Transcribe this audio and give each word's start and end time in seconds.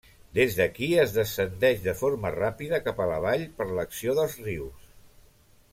Des 0.35 0.55
d'aquí 0.59 0.87
es 1.03 1.13
descendeix 1.17 1.83
de 1.83 1.93
forma 1.99 2.33
ràpida 2.37 2.81
cap 2.87 3.03
a 3.05 3.09
la 3.13 3.19
vall 3.27 3.45
per 3.61 3.69
l'acció 3.75 4.17
dels 4.21 4.39
rius. 4.49 4.93